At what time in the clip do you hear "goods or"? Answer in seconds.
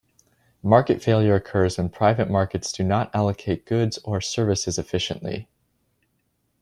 3.67-4.19